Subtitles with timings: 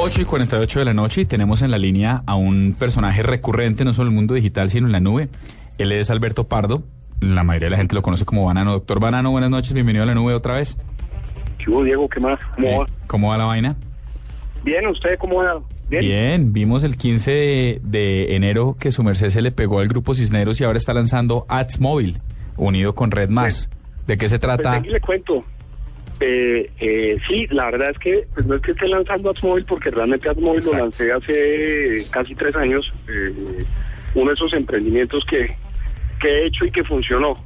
[0.00, 3.84] 8 y 48 de la noche y tenemos en la línea a un personaje recurrente
[3.84, 5.28] no solo en el mundo digital sino en la nube.
[5.78, 6.82] Él es Alberto Pardo,
[7.20, 8.72] la mayoría de la gente lo conoce como Banano.
[8.72, 10.76] Doctor Banano, buenas noches, bienvenido a la nube otra vez.
[11.58, 12.08] ¿Qué hubo, Diego?
[12.08, 12.38] ¿Qué más?
[12.54, 12.86] ¿Cómo Eh, va?
[13.06, 13.76] ¿Cómo va la vaina?
[14.64, 15.60] Bien, ¿usted cómo va?
[15.88, 16.02] Bien.
[16.02, 20.14] Bien, vimos el 15 de, de enero que su merced se le pegó al grupo
[20.14, 22.18] Cisneros y ahora está lanzando Ads Móvil,
[22.56, 23.70] unido con Red Más.
[24.06, 24.74] ¿De qué se Pues trata?
[24.76, 25.44] aquí le cuento.
[26.20, 29.90] Eh, eh, sí, la verdad es que pues no es que esté lanzando AdsMóvil porque
[29.90, 32.92] realmente AdsMóvil lo lancé hace casi tres años.
[33.08, 33.64] eh,
[34.14, 35.54] uno de esos emprendimientos que,
[36.20, 37.36] que he hecho y que funcionó.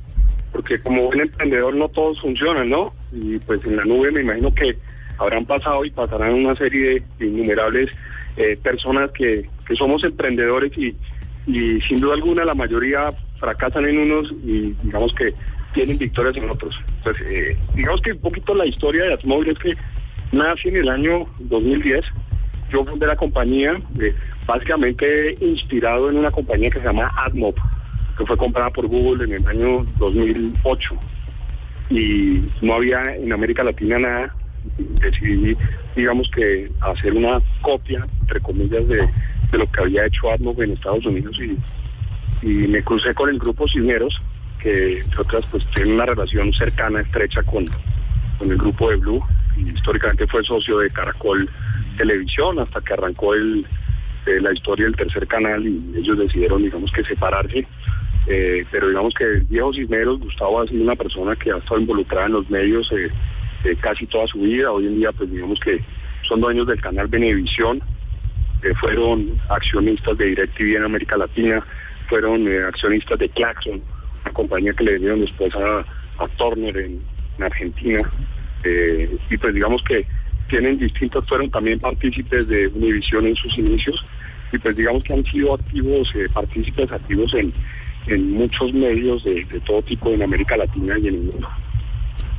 [0.52, 2.94] Porque como buen emprendedor no todos funcionan, ¿no?
[3.12, 4.76] Y pues en la nube me imagino que
[5.18, 7.90] habrán pasado y pasarán una serie de innumerables
[8.36, 10.96] eh, personas que, que somos emprendedores y,
[11.46, 15.34] y sin duda alguna la mayoría fracasan en unos y digamos que
[15.72, 16.78] tienen victorias en otros.
[16.98, 19.76] Entonces, eh, digamos que un poquito la historia de Atmóvil es que
[20.32, 22.04] nace en el año 2010.
[22.70, 24.14] Yo fundé la compañía eh,
[24.46, 27.54] básicamente inspirado en una compañía que se llama AdMob,
[28.16, 30.96] que fue comprada por Google en el año 2008
[31.90, 34.34] y no había en América Latina nada.
[34.78, 35.56] Decidí,
[35.96, 39.08] digamos que, hacer una copia, entre comillas, de,
[39.50, 41.58] de lo que había hecho AdMob en Estados Unidos y,
[42.46, 44.20] y me crucé con el grupo Cisneros,
[44.62, 47.66] que entre otras pues tiene una relación cercana, estrecha con,
[48.38, 49.22] con el grupo de Blue.
[49.56, 51.48] Y históricamente fue socio de Caracol
[51.98, 53.66] Televisión hasta que arrancó el,
[54.24, 57.66] eh, la historia del tercer canal y ellos decidieron digamos que separarse.
[58.28, 62.26] Eh, pero digamos que viejo Cisneros, Gustavo ha sido una persona que ha estado involucrada
[62.26, 63.10] en los medios eh,
[63.80, 65.80] casi toda su vida, hoy en día pues digamos que
[66.28, 67.82] son dueños del canal Benevisión,
[68.80, 71.66] fueron accionistas de DirecTV en América Latina,
[72.08, 73.82] fueron accionistas de Claxon,
[74.22, 75.80] una compañía que le dieron después a,
[76.22, 77.00] a Turner en,
[77.38, 78.00] en Argentina,
[78.64, 80.06] eh, y pues digamos que
[80.48, 84.04] tienen distintos, fueron también partícipes de Univision en sus inicios,
[84.52, 87.52] y pues digamos que han sido activos, eh, partícipes activos en,
[88.06, 91.48] en muchos medios de, todo tipo en América Latina y en el mundo.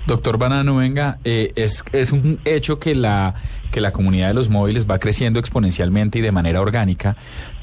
[0.06, 3.36] Doctor Banano, venga, eh, es, es un hecho que la,
[3.72, 7.16] que la comunidad de los móviles va creciendo exponencialmente y de manera orgánica,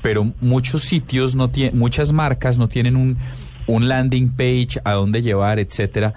[0.02, 3.18] pero muchos sitios, no tienen, muchas marcas no tienen un,
[3.66, 6.14] un landing page a dónde llevar, etcétera.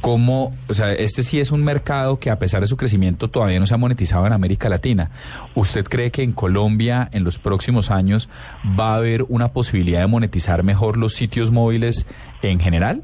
[0.00, 3.60] ¿Cómo, o sea, este sí es un mercado que a pesar de su crecimiento todavía
[3.60, 5.10] no se ha monetizado en América Latina.
[5.54, 8.30] ¿Usted cree que en Colombia en los próximos años
[8.78, 12.06] va a haber una posibilidad de monetizar mejor los sitios móviles
[12.40, 13.02] en general?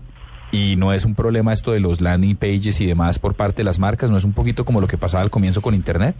[0.52, 3.64] Y no es un problema esto de los landing pages y demás por parte de
[3.64, 6.16] las marcas, no es un poquito como lo que pasaba al comienzo con Internet.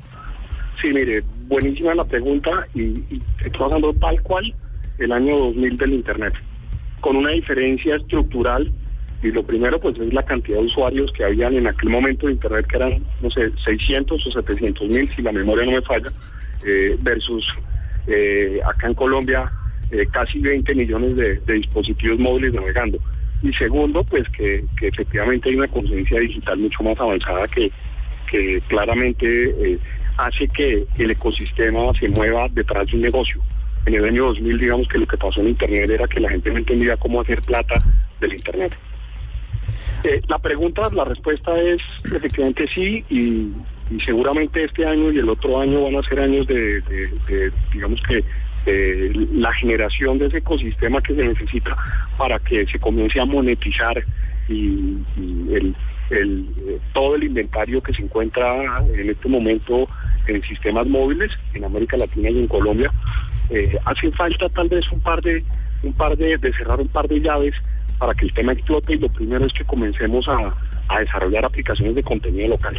[0.82, 4.54] Sí, mire, buenísima la pregunta y, y estoy hablando tal cual
[4.98, 6.34] el año 2000 del Internet,
[7.00, 8.72] con una diferencia estructural
[9.22, 12.34] y lo primero pues es la cantidad de usuarios que habían en aquel momento de
[12.34, 16.12] Internet que eran, no sé, 600 o 700 mil, si la memoria no me falla,
[16.64, 17.46] eh, versus
[18.06, 19.50] eh, acá en Colombia
[19.90, 22.98] eh, casi 20 millones de, de dispositivos móviles navegando.
[23.42, 27.70] Y segundo, pues que, que efectivamente hay una conciencia digital mucho más avanzada que,
[28.30, 29.78] que claramente
[30.16, 33.42] hace que el ecosistema se mueva detrás de un negocio.
[33.86, 36.50] En el año 2000, digamos que lo que pasó en Internet era que la gente
[36.50, 37.76] no entendía cómo hacer plata
[38.20, 38.76] del Internet.
[40.02, 41.82] Eh, la pregunta, la respuesta es
[42.12, 43.52] efectivamente sí y,
[44.04, 46.82] seguramente este año y el otro año van a ser años de,
[47.72, 48.24] digamos que,
[49.32, 51.76] la generación de ese ecosistema que se necesita
[52.18, 54.02] para que se comience a monetizar
[54.48, 54.96] y,
[55.52, 55.74] el,
[56.92, 59.88] todo el inventario que se encuentra en este momento
[60.26, 62.92] en sistemas móviles en América Latina y en Colombia.
[63.50, 65.44] Eh, hace falta tal vez un par de
[65.82, 67.54] un par de, de cerrar un par de llaves
[67.98, 70.54] para que el tema explote y lo primero es que comencemos a,
[70.88, 72.78] a desarrollar aplicaciones de contenido local.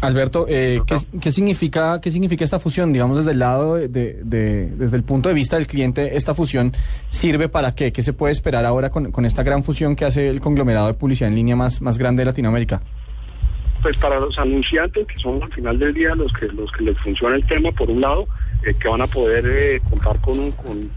[0.00, 2.90] Alberto, eh, ¿qué, qué significa qué significa esta fusión?
[2.92, 6.34] Digamos desde el lado de, de- de- desde el punto de vista del cliente, esta
[6.34, 6.72] fusión
[7.10, 7.92] sirve para qué?
[7.92, 10.94] ¿Qué se puede esperar ahora con, con esta gran fusión que hace el conglomerado de
[10.94, 12.80] publicidad en línea más más grande de Latinoamérica?
[13.82, 16.96] Pues para los anunciantes, que son al final del día los que los que les
[16.98, 18.26] funciona el tema, por un lado,
[18.64, 20.90] eh, que van a poder eh, contar con, un, con,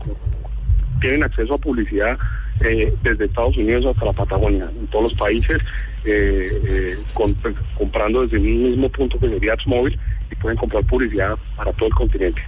[1.02, 2.18] tienen acceso a publicidad
[2.62, 5.60] eh, desde Estados Unidos hasta la Patagonia, en todos los países,
[6.06, 10.00] eh, eh, pues, comprando desde un mismo punto que sería Móvil
[10.32, 12.42] y pueden comprar publicidad para todo el continente.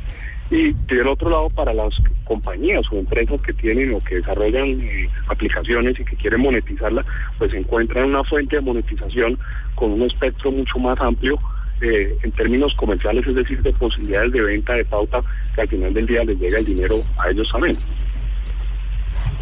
[0.51, 5.10] Y del otro lado, para las compañías o empresas que tienen o que desarrollan eh,
[5.28, 7.04] aplicaciones y que quieren monetizarla,
[7.39, 9.39] pues encuentran una fuente de monetización
[9.74, 11.39] con un espectro mucho más amplio
[11.81, 15.19] eh, en términos comerciales, es decir, de posibilidades de venta, de pauta,
[15.54, 17.77] que al final del día les llega el dinero a ellos también.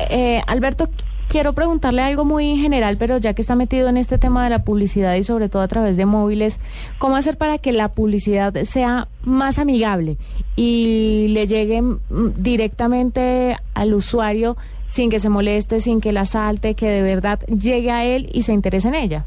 [0.10, 0.90] Eh, Alberto,
[1.28, 4.64] quiero preguntarle algo muy general, pero ya que está metido en este tema de la
[4.64, 6.60] publicidad y sobre todo a través de móviles,
[6.98, 10.18] ¿cómo hacer para que la publicidad sea más amigable
[10.56, 11.98] y le llegue mm,
[12.38, 17.92] directamente al usuario sin que se moleste, sin que la salte, que de verdad llegue
[17.92, 19.26] a él y se interese en ella?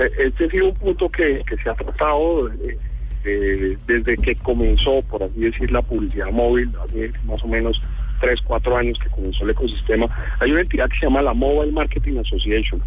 [0.00, 2.78] Eh, este ha sido un punto que, que se ha tratado eh,
[3.24, 7.80] eh, desde que comenzó, por así decir, la publicidad móvil, hace más o menos
[8.20, 10.08] tres, cuatro años que comenzó el ecosistema.
[10.40, 12.82] Hay una entidad que se llama la Mobile Marketing Association,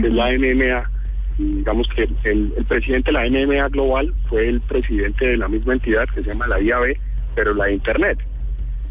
[0.00, 0.90] que es la MMA.
[1.38, 5.48] Y digamos que el, el, presidente de la MMA Global fue el presidente de la
[5.48, 6.96] misma entidad que se llama la IAB,
[7.34, 8.18] pero la Internet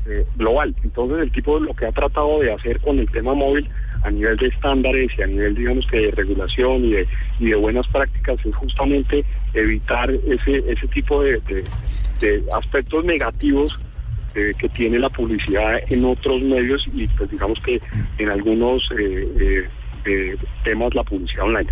[0.08, 0.76] eh, global.
[0.84, 3.70] Entonces el tipo de lo que ha tratado de hacer con el tema móvil
[4.04, 7.08] a nivel de estándares y a nivel, digamos, que de regulación y de,
[7.40, 11.40] y de buenas prácticas es justamente evitar ese, ese tipo de,
[12.20, 13.80] de, aspectos negativos
[14.36, 17.82] eh, que tiene la publicidad en otros medios y pues digamos que
[18.18, 19.68] en algunos eh,
[20.06, 21.70] eh, temas la publicidad online.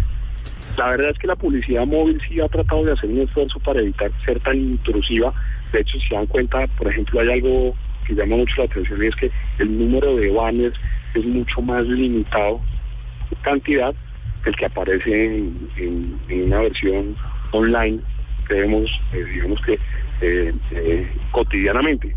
[0.77, 3.81] La verdad es que la publicidad móvil sí ha tratado de hacer un esfuerzo para
[3.81, 5.33] evitar ser tan intrusiva.
[5.73, 7.75] De hecho, si se dan cuenta, por ejemplo, hay algo
[8.09, 10.79] que llama mucho la atención es que el número de banners
[11.13, 12.59] es mucho más limitado
[13.31, 13.93] en cantidad
[14.43, 15.37] que el que aparece
[15.77, 17.15] en, una versión
[17.51, 17.99] online
[18.47, 19.73] que vemos, eh, digamos que
[20.21, 22.15] eh, eh, cotidianamente.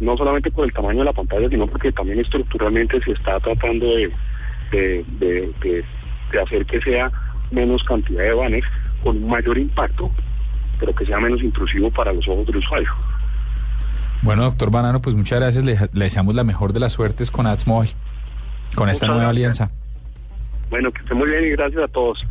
[0.00, 3.94] No solamente por el tamaño de la pantalla, sino porque también estructuralmente se está tratando
[3.96, 4.10] de,
[4.72, 5.84] de,
[6.42, 7.10] hacer que sea
[7.50, 8.66] menos cantidad de banners
[9.02, 10.10] con mayor impacto,
[10.78, 12.90] pero que sea menos intrusivo para los ojos del usuario.
[14.22, 15.64] Bueno, doctor Banano, pues muchas gracias.
[15.64, 17.92] Le, deseamos la mejor de las suertes con AdsMobile
[18.74, 19.70] con esta nueva alianza.
[20.70, 22.24] Bueno, que esté muy bien y gracias a todos.